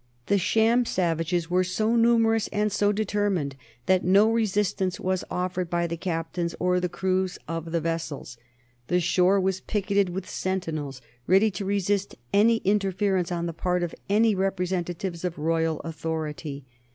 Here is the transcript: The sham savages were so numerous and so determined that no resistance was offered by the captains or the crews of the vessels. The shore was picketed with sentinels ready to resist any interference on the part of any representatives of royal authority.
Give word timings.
The 0.25 0.39
sham 0.39 0.83
savages 0.83 1.51
were 1.51 1.63
so 1.63 1.95
numerous 1.95 2.47
and 2.47 2.71
so 2.71 2.91
determined 2.91 3.55
that 3.85 4.03
no 4.03 4.31
resistance 4.31 4.99
was 4.99 5.23
offered 5.29 5.69
by 5.69 5.85
the 5.85 5.95
captains 5.95 6.55
or 6.59 6.79
the 6.79 6.89
crews 6.89 7.37
of 7.47 7.71
the 7.71 7.79
vessels. 7.79 8.35
The 8.87 8.99
shore 8.99 9.39
was 9.39 9.61
picketed 9.61 10.09
with 10.09 10.27
sentinels 10.27 11.03
ready 11.27 11.51
to 11.51 11.65
resist 11.65 12.15
any 12.33 12.57
interference 12.65 13.31
on 13.31 13.45
the 13.45 13.53
part 13.53 13.83
of 13.83 13.93
any 14.09 14.33
representatives 14.33 15.23
of 15.23 15.37
royal 15.37 15.79
authority. 15.81 16.65